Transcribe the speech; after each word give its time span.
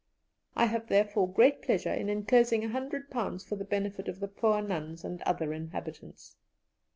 I 0.55 0.65
have 0.65 0.87
therefore 0.87 1.31
great 1.31 1.61
pleasure 1.61 1.93
in 1.93 2.09
enclosing 2.09 2.63
£100 2.63 3.45
for 3.47 3.55
the 3.55 3.63
benefit 3.63 4.07
of 4.07 4.19
the 4.19 4.27
poor 4.27 4.59
nuns 4.59 5.03
and 5.03 5.21
other 5.27 5.53
inhabitants. 5.53 6.37